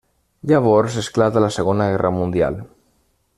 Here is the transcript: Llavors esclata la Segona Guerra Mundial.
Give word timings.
Llavors 0.51 0.95
esclata 1.01 1.43
la 1.45 1.51
Segona 1.59 1.87
Guerra 1.93 2.13
Mundial. 2.17 2.59